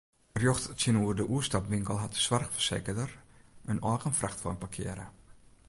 [0.39, 3.11] Rjocht tsjinoer de oerstapwinkel hat de soarchfersekerder
[3.71, 5.07] in eigen frachtwein parkearre.